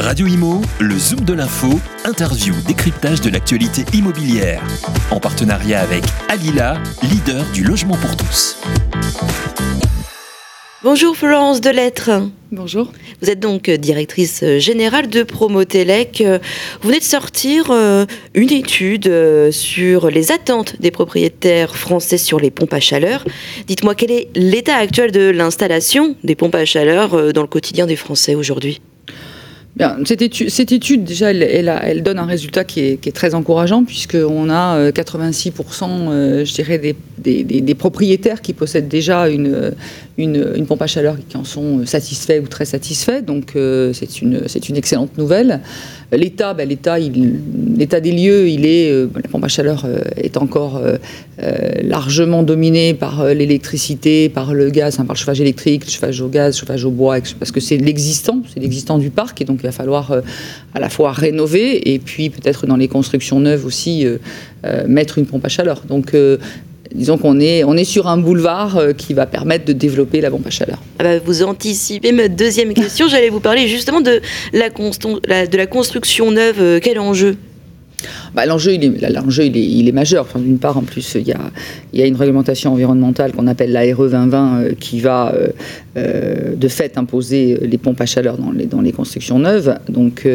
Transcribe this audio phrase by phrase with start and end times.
[0.00, 4.62] Radio Imo, le Zoom de l'info, interview, décryptage de l'actualité immobilière.
[5.10, 8.56] En partenariat avec Alila, leader du logement pour tous.
[10.82, 12.10] Bonjour Florence Delettre.
[12.50, 12.90] Bonjour.
[13.20, 16.24] Vous êtes donc directrice générale de Promotelec.
[16.80, 22.40] Vous venez de sortir euh, une étude euh, sur les attentes des propriétaires français sur
[22.40, 23.22] les pompes à chaleur.
[23.66, 27.86] Dites-moi quel est l'état actuel de l'installation des pompes à chaleur euh, dans le quotidien
[27.86, 28.80] des Français aujourd'hui?
[30.04, 36.54] Cette, étude, déjà, elle, donne un résultat qui est, très encourageant, puisqu'on a 86%, je
[36.54, 39.72] dirais, des, propriétaires qui possèdent déjà une,
[40.22, 43.22] une, pompe à chaleur qui en sont satisfaits ou très satisfaits.
[43.22, 45.60] Donc euh, c'est une, une excellente nouvelle.
[46.12, 50.80] L'État, ben, l'État, des lieux, il est, euh, la pompe à chaleur euh, est encore
[51.82, 56.54] largement dominée par l'électricité, par le gaz, par le chauffage électrique, le chauffage au gaz,
[56.54, 59.66] le chauffage au bois, parce que c'est l'existant, c'est l'existant du parc, et donc il
[59.66, 60.12] va falloir
[60.74, 64.06] à la fois rénover et puis peut-être dans les constructions neuves aussi
[64.86, 65.82] mettre une pompe à chaleur.
[65.88, 66.14] Donc
[66.94, 70.30] disons qu'on est, on est sur un boulevard euh, qui va permettre de développer la
[70.30, 70.78] pompe à chaleur.
[70.98, 73.08] Ah bah, vous anticipez ma deuxième question.
[73.10, 74.20] J'allais vous parler justement de
[74.52, 74.68] la,
[75.46, 76.56] de la construction neuve.
[76.60, 77.36] Euh, quel enjeu
[78.34, 80.26] bah, L'enjeu, il est, majeur.
[80.36, 84.60] D'une part, en plus, il y a, une réglementation environnementale qu'on appelle la RE 2020
[84.60, 85.48] euh, qui va euh,
[85.96, 89.78] euh, de fait imposer les pompes à chaleur dans les, constructions neuves.
[89.88, 90.26] Donc,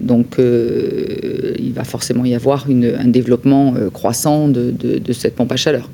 [0.00, 5.88] donc il va forcément y avoir un développement croissant de, cette pompe à chaleur.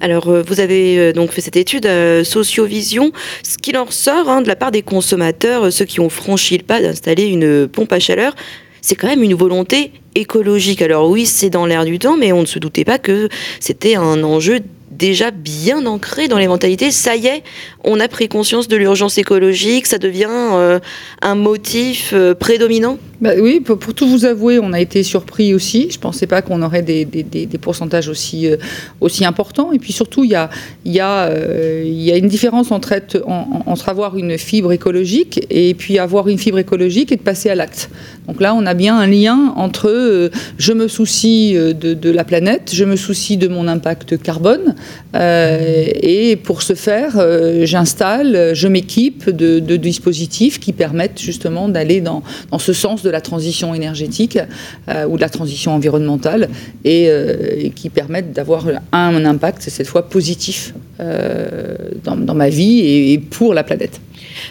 [0.00, 1.88] Alors, vous avez donc fait cette étude
[2.22, 3.10] Sociovision.
[3.42, 6.64] Ce qui en ressort hein, de la part des consommateurs, ceux qui ont franchi le
[6.64, 8.34] pas d'installer une pompe à chaleur,
[8.80, 10.82] c'est quand même une volonté écologique.
[10.82, 13.28] Alors oui, c'est dans l'air du temps, mais on ne se doutait pas que
[13.60, 16.90] c'était un enjeu déjà bien ancré dans les mentalités.
[16.90, 17.42] Ça y est,
[17.84, 20.78] on a pris conscience de l'urgence écologique, ça devient euh,
[21.22, 25.88] un motif euh, prédominant bah Oui, pour, tout vous avouer, on a été surpris aussi.
[25.90, 28.56] Je ne pensais pas qu'on aurait des, pourcentages aussi, euh,
[29.00, 29.72] aussi importants.
[29.72, 30.50] Et puis surtout, il y a,
[30.84, 31.30] y, a,
[31.82, 32.94] y a une différence entre,
[33.26, 37.54] entre avoir une fibre écologique et puis avoir une fibre écologique et de passer à
[37.54, 37.90] l'acte.
[38.28, 42.84] Donc là, on a bien un lien entre je me soucie de, la planète, je
[42.84, 44.74] me soucie de mon impact carbone,
[45.14, 47.12] et pour ce faire,
[47.64, 52.24] j'ai j'installe, je m'équipe de, dispositifs qui permettent justement d'aller dans,
[52.58, 54.36] ce sens de la transition énergétique
[54.88, 56.48] euh, ou de la transition environnementale
[56.86, 63.18] euh, et, qui permettent d'avoir un, impact, cette fois positif, euh, dans, ma vie et,
[63.18, 64.00] pour la planète.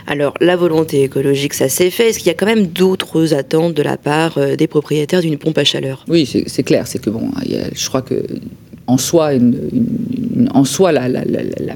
[0.05, 2.09] Alors, la volonté écologique, ça s'est fait.
[2.09, 5.57] Est-ce qu'il y a quand même d'autres attentes de la part des propriétaires d'une pompe
[5.57, 6.05] à chaleur?
[6.07, 6.88] Oui, c'est clair.
[6.88, 8.23] C'est que, bon, je crois que
[8.87, 9.31] en soi,
[10.53, 11.09] en soi la,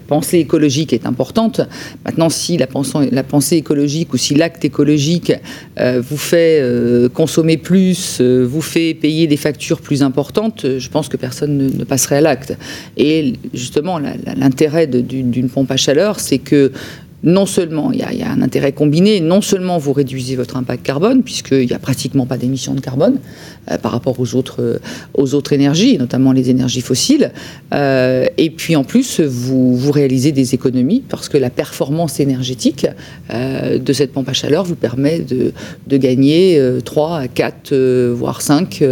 [0.07, 1.61] pensée écologique est importante.
[2.05, 5.33] Maintenant, si la pensée, la pensée écologique ou si l'acte écologique
[5.79, 10.89] euh, vous fait euh, consommer plus, euh, vous fait payer des factures plus importantes, je
[10.89, 12.57] pense que personne ne passerait à l'acte.
[12.97, 16.71] Et justement, l'intérêt d'une pompe à chaleur, c'est que
[17.23, 21.23] non seulement il y, a, un intérêt combiné, non seulement vous réduisez votre impact carbone,
[21.23, 23.19] puisqu'il n'y a pratiquement pas d'émissions de carbone
[23.69, 24.79] euh, par rapport aux autres,
[25.13, 27.31] aux autres énergies, notamment les énergies fossiles,
[27.73, 32.87] euh, et puis en plus vous, vous réalisez des économies, parce que la performance énergétique
[33.33, 35.53] euh, de cette pompe à chaleur vous permet de,
[35.87, 37.75] de gagner 3 à 4,
[38.13, 38.83] voire 5,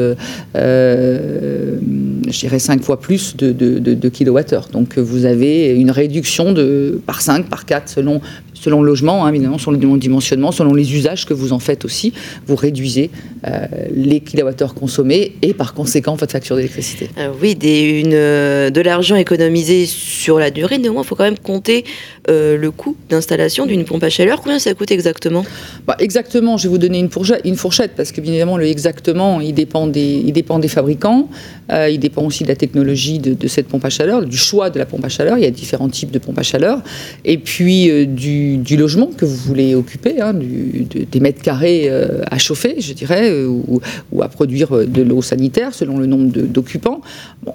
[2.32, 4.70] je dirais 5 fois plus de, de, de kilowattheures.
[4.72, 8.22] Donc vous avez une réduction de, par 5, par 4 selon
[8.60, 11.86] selon, le logement, hein, évidemment, selon le dimensionnement, selon les usages que vous en faites
[11.86, 12.14] aussi,
[12.48, 13.10] vous réduisez
[13.48, 17.10] euh, les kilowattheures consommés et par conséquent votre facture d'électricité.
[17.18, 21.24] Euh, oui, des, une, euh, de l'argent économisé sur la durée, néanmoins, il faut quand
[21.24, 21.86] même compter
[22.28, 24.42] le coût d'installation d'une pompe à chaleur.
[24.42, 25.44] Combien ça coûte exactement?
[25.88, 28.68] Bah, Exactement, je vais vous donner une fourchette, une fourchette parce que bien évidemment, le
[28.68, 31.28] exactement, il dépend des, il dépend des fabricants,
[31.72, 34.78] il dépend aussi de la technologie de, de, cette pompe à chaleur, du choix de
[34.78, 35.40] la pompe à chaleur.
[35.40, 36.82] Il y a différents types de pompes à chaleur.
[37.26, 42.94] Et puis du, logement que vous voulez occuper, hein, des mètres carrés à chauffer, je
[42.94, 43.82] dirais, ou,
[44.22, 47.02] à produire euh, de l'eau sanitaire selon le nombre d'occupants.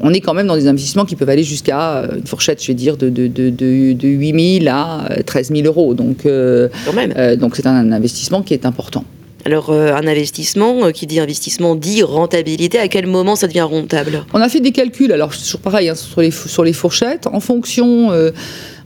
[0.01, 2.69] on est quand même dans des investissements qui peuvent aller jusqu'à euh, une fourchette, je
[2.69, 5.95] vais dire, de, de, de, de 8 000 à 13 euh, 000 euros.
[5.95, 9.05] Donc, donc c'est un investissement qui est important.
[9.47, 12.79] Alors, un investissement, qui dit investissement, dit rentabilité.
[12.79, 14.25] À quel moment ça devient rentable?
[14.33, 17.41] On a fait des calculs, alors toujours pareil, hein, sur, les, sur les fourchettes, en
[17.41, 18.11] fonction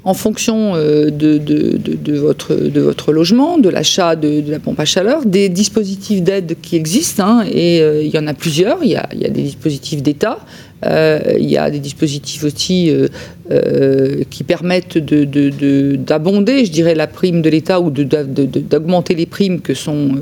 [0.08, 6.22] en fonction de, de, votre, logement, de l'achat de, la pompe à chaleur, des dispositifs
[6.22, 8.82] d'aide qui existent, hein, et il y en a plusieurs.
[8.82, 10.38] Il y a, des dispositifs d'État.
[10.86, 13.08] Euh, il y a des dispositifs aussi euh,
[13.50, 19.74] euh, qui permettent d'abonder, je dirais, la prime de l'État ou d'augmenter les primes que
[19.74, 20.12] sont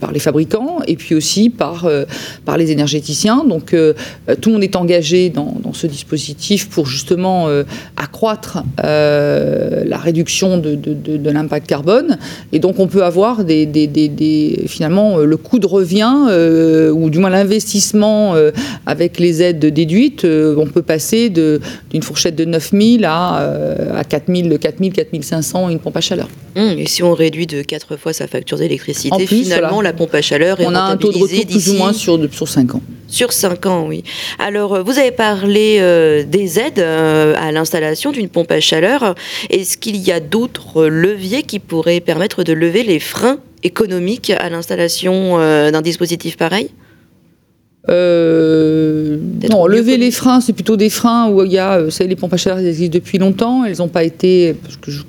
[0.00, 1.88] par les fabricants et puis aussi par
[2.56, 3.44] les énergéticiens.
[3.44, 3.74] Donc
[4.40, 7.48] tout le monde est engagé dans, ce dispositif pour justement
[7.96, 12.18] accroître la réduction de, l'impact carbone.
[12.52, 16.14] Et donc on peut avoir des, des, finalement le coût de revient
[16.92, 18.34] ou du moins l'investissement
[18.86, 24.04] avec les aides déduites euh, on peut passer d'une fourchette de 9000 à, euh, à
[24.04, 26.28] 4000, 4000, 4500 une pompe à chaleur.
[26.56, 30.22] Hum, et si on réduit de 4 fois sa facture d'électricité, finalement, la pompe à
[30.22, 32.82] chaleur est On a un taux de retour plus ou moins sur, sur 5 ans.
[33.08, 34.02] Sur 5 ans, oui.
[34.38, 35.76] Alors, euh, vous avez parlé
[36.26, 39.14] des aides à l'installation d'une pompe à chaleur.
[39.50, 44.48] Est-ce qu'il y a d'autres leviers qui pourraient permettre de lever les freins économiques à
[44.48, 46.70] l'installation d'un dispositif pareil?
[47.88, 49.18] Euh,
[49.50, 52.16] non, lever les freins, c'est plutôt des freins où il y a, euh, savez, les
[52.16, 55.02] pompes à chaleur, elles existent depuis longtemps, elles n'ont pas été, parce que je,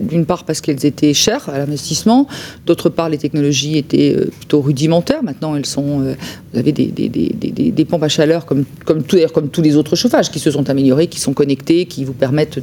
[0.00, 2.26] d'une part parce qu'elles étaient chères à l'investissement,
[2.66, 5.22] d'autre part les technologies étaient euh, plutôt rudimentaires.
[5.22, 6.14] Maintenant, elles sont, euh,
[6.52, 8.64] vous avez des, pompes à chaleur comme,
[9.04, 12.60] tous les autres chauffages qui se sont améliorés, qui sont connectés, qui vous permettent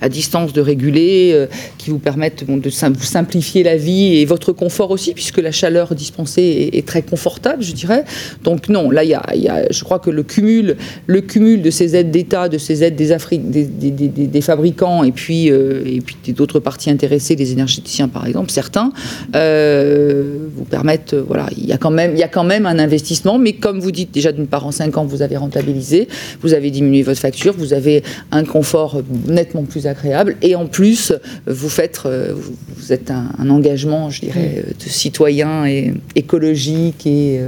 [0.00, 1.46] à distance de réguler, euh,
[1.78, 6.70] qui vous permettent de simplifier la vie et votre confort aussi, puisque la chaleur dispensée
[6.72, 8.04] est, très confortable, je dirais.
[8.44, 10.76] Donc non, là, y y a, je crois que le cumul,
[11.06, 16.32] le cumul de ces aides d'État, de ces aides des, fabricants et puis, et puis
[16.32, 18.92] d'autres parties intéressées, les énergéticiens par exemple, certains,
[19.34, 22.66] euh, vous permettent, euh, voilà, il y, a quand même, il y a quand même
[22.66, 26.08] un investissement, mais comme vous dites, déjà d'une part en 5 ans, vous avez rentabilisé,
[26.42, 31.14] vous avez diminué votre facture, vous avez un confort nettement plus agréable, et en plus,
[31.46, 32.34] vous faites, euh,
[32.76, 37.40] vous êtes un, engagement, je dirais, de citoyen et écologique et,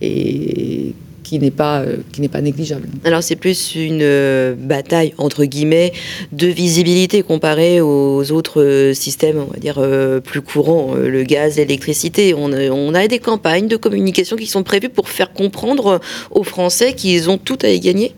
[0.00, 0.92] et
[1.26, 2.88] qui n'est pas, euh, qui n'est pas négligeable.
[3.04, 5.92] Alors c'est plus une euh, bataille, entre guillemets,
[6.30, 9.80] de visibilité comparée aux autres euh, systèmes, on va dire,
[10.22, 12.32] plus courants, le gaz, l'électricité.
[12.32, 16.00] On, on, a des campagnes de communication qui sont prévues pour faire comprendre
[16.30, 18.12] aux Français qu'ils ont tout à y gagner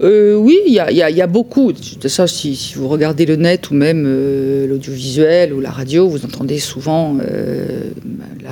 [0.00, 1.72] euh, oui, il y, a, beaucoup.
[1.72, 6.24] De ça, si, vous regardez le net ou même euh, l'audiovisuel ou la radio, vous
[6.24, 7.90] entendez souvent euh,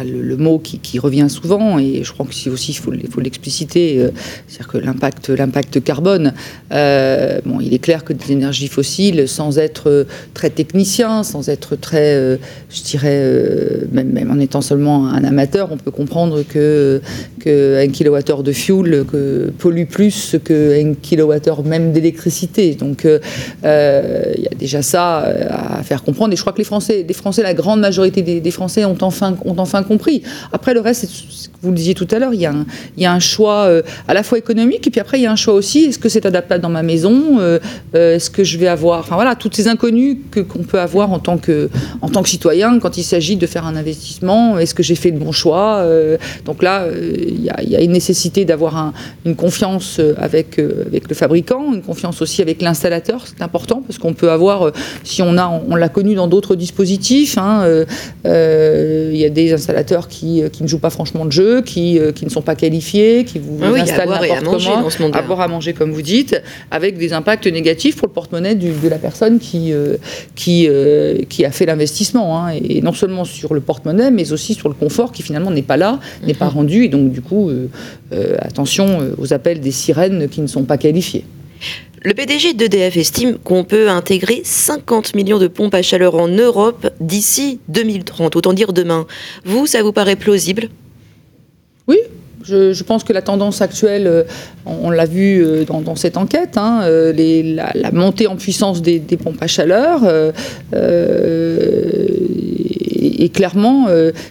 [0.05, 4.07] le, mot qui, revient souvent, et je crois que si aussi il faut, l'expliciter,
[4.47, 6.33] c'est-à-dire que l'impact, l'impact carbone.
[6.71, 12.39] bon, il est clair que des énergies fossiles, sans être très technicien, sans être très,
[12.71, 13.23] je dirais,
[13.93, 17.01] même, en étant seulement un amateur, on peut comprendre que,
[17.41, 22.75] que un kilowattheure de fuel que pollue plus qu'un kilowattheure même d'électricité.
[22.75, 23.19] Donc euh,
[23.65, 26.33] euh, il y a déjà ça euh, à faire comprendre.
[26.33, 29.37] Et je crois que les Français, les Français la grande majorité des, Français ont enfin,
[29.45, 30.23] ont enfin compris.
[30.53, 33.69] Après, le reste, c'est vous le disiez tout à l'heure, il, y a un choix
[34.07, 35.87] à la fois économique et puis après il y a un choix aussi.
[35.87, 37.41] Est-ce que c'est adaptable dans ma maison
[37.95, 41.19] Est-ce que je vais avoir, enfin voilà, toutes ces inconnues que qu'on peut avoir en
[41.19, 41.71] tant que
[42.03, 44.59] en tant que citoyen quand il s'agit de faire un investissement.
[44.59, 45.85] Est-ce que j'ai fait le bon choix
[46.45, 48.93] Donc là, il y, a, une nécessité d'avoir
[49.25, 54.15] une confiance avec avec le fabricant, une confiance aussi avec l'installateur, c'est important parce qu'on
[54.15, 54.73] peut avoir, euh,
[55.05, 57.85] si on a, on, l'a connu dans d'autres dispositifs, hein, euh,
[58.27, 59.76] euh, il y a des installateurs
[60.09, 63.39] qui, qui, ne jouent pas franchement de jeu, qui, qui ne sont pas qualifiés, qui
[63.39, 66.41] vous ah installent n'importe comment, à boire à manger comme vous dites,
[66.71, 69.73] avec des impacts négatifs pour le porte-monnaie de la personne qui,
[70.35, 70.69] qui,
[71.29, 74.75] qui a fait l'investissement, hein, et non seulement sur le porte-monnaie, mais aussi sur le
[74.75, 76.55] confort qui finalement n'est pas là, n'est pas mhm.
[76.55, 77.51] rendu, et donc du coup,
[78.39, 81.25] attention aux appels des sirènes qui ne sont pas qualifiés.
[82.03, 86.89] Le PDG d'EDF estime qu'on peut intégrer 50 millions de pompes à chaleur en Europe
[87.01, 89.07] d'ici 2030, autant dire demain.
[89.45, 90.69] Vous, ça vous paraît plausible?
[91.89, 91.99] Oui,
[92.47, 94.23] je, pense que la tendance actuelle, euh,
[94.67, 99.41] on, l'a vu euh, dans, cette enquête, hein, euh, la, montée en puissance des, pompes
[99.41, 100.03] à chaleur,
[103.07, 103.87] et, clairement,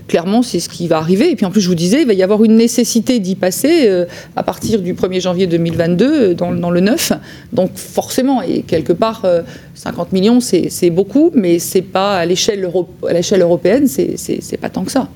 [0.07, 1.31] clairement c'est ce qui va arriver.
[1.31, 3.89] Et puis en plus, je vous disais, il va y avoir une nécessité d'y passer
[4.35, 7.11] à partir du 1er janvier 2022 dans, le neuf.
[7.53, 9.25] Donc forcément, et quelque part,
[9.75, 15.09] 50 millions, c'est beaucoup, mais c'est pas à l'échelle européenne, c'est pas tant que ça.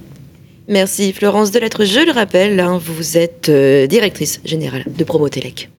[0.70, 1.84] Merci Florence Delettre.
[1.84, 5.78] Je le rappelle, hein, vous êtes euh, directrice générale de Promotelec.